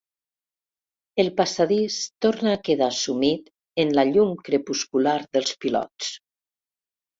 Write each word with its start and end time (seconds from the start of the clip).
El 1.23 1.29
passadís 1.41 1.97
torna 2.27 2.55
a 2.55 2.61
quedar 2.71 2.89
sumit 3.01 3.53
en 3.85 3.95
la 4.01 4.07
llum 4.15 4.35
crepuscular 4.49 5.17
dels 5.39 5.55
pilots. 5.63 6.13